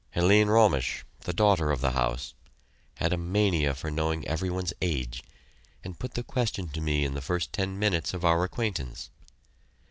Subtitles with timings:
[0.09, 2.33] Helene Romisch, the daughter of the house,
[2.95, 5.21] had a mania for knowing every one's age,
[5.83, 9.11] and put the question to me in the first ten minutes of our acquaintance.